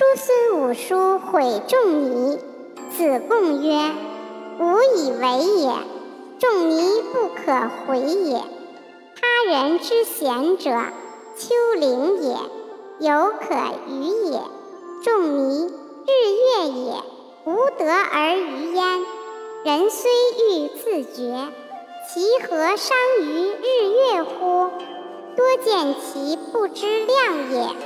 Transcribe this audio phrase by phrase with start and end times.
[0.00, 2.38] 叔孙五叔毁仲尼，
[2.88, 3.92] 子贡曰
[4.58, 5.70] ：“吾以为也，
[6.38, 8.42] 仲尼不可毁也。
[9.20, 10.70] 他人之贤者，
[11.36, 12.34] 丘陵也，
[13.00, 13.54] 犹可
[13.88, 14.40] 与也。
[15.04, 16.94] 仲尼，日月也，
[17.44, 19.04] 无德而于焉。
[19.66, 20.10] 人虽
[20.48, 21.48] 欲自绝，
[22.08, 24.70] 其何伤于日月乎？
[25.36, 27.76] 多见其不知量也。”